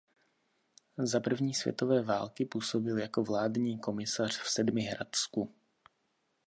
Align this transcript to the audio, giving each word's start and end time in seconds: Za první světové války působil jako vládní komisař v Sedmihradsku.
Za 0.97 1.19
první 1.19 1.53
světové 1.53 2.01
války 2.01 2.45
působil 2.45 2.97
jako 2.97 3.23
vládní 3.23 3.79
komisař 3.79 4.37
v 4.41 4.49
Sedmihradsku. 4.49 5.55